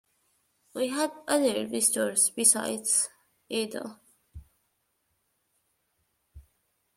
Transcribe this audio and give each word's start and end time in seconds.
We 0.73 0.87
had 0.87 1.11
other 1.27 1.67
visitors 1.67 2.31
besides 2.31 3.07
Ada. 3.51 3.99